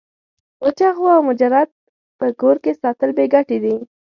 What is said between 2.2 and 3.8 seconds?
کور کي ساتل بې ګټي دي.